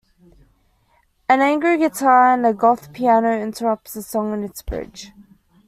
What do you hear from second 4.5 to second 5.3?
bridge.